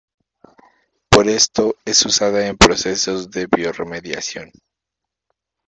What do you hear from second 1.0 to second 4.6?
Por esto es usada en procesos de biorremediación.